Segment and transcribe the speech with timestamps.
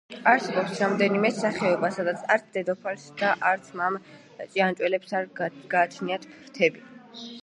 [0.29, 4.01] არსებობს რამდენიმე სახეობა, სადაც არც დედოფალს და არც მამრ
[4.55, 5.29] ჭიანჭველებს არ
[5.75, 6.83] გააჩნიათ ფრთები.